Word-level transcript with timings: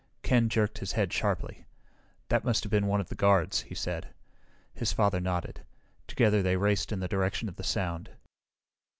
Ken 0.23 0.49
jerked 0.49 0.79
his 0.79 0.93
head 0.93 1.13
sharply. 1.13 1.67
"That 2.29 2.43
must 2.43 2.63
have 2.63 2.71
been 2.71 2.87
one 2.87 2.99
of 2.99 3.09
the 3.09 3.13
guards!" 3.13 3.61
he 3.61 3.75
said. 3.75 4.07
His 4.73 4.91
father 4.91 5.19
nodded. 5.19 5.61
Together, 6.07 6.41
they 6.41 6.57
raced 6.57 6.91
in 6.91 7.01
the 7.01 7.07
direction 7.07 7.47
of 7.47 7.55
the 7.55 7.63
sound. 7.63 8.09